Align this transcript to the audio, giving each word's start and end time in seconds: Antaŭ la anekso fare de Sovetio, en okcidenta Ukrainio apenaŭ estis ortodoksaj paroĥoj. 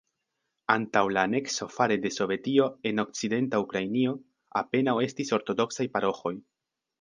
Antaŭ 0.75 1.01
la 1.17 1.25
anekso 1.27 1.67
fare 1.73 1.97
de 2.05 2.11
Sovetio, 2.15 2.67
en 2.93 3.03
okcidenta 3.03 3.59
Ukrainio 3.65 4.15
apenaŭ 4.63 4.97
estis 5.09 5.35
ortodoksaj 5.39 5.87
paroĥoj. 6.01 6.35